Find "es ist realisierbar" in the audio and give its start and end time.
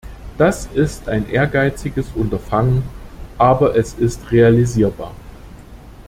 3.75-5.11